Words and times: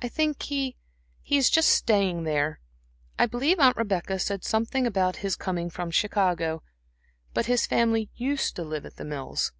"I 0.00 0.08
think 0.08 0.42
he 0.42 0.74
he 1.22 1.36
is 1.36 1.48
just 1.48 1.68
staying 1.68 2.24
there 2.24 2.58
I 3.16 3.26
believe 3.26 3.60
Aunt 3.60 3.76
Rebecca 3.76 4.18
said 4.18 4.42
something 4.42 4.88
about 4.88 5.18
his 5.18 5.36
coming 5.36 5.70
from 5.70 5.92
Chicago. 5.92 6.64
But 7.32 7.46
his 7.46 7.64
family 7.64 8.10
used 8.16 8.56
to 8.56 8.64
live 8.64 8.84
at 8.84 8.96
The 8.96 9.04
Mills." 9.04 9.52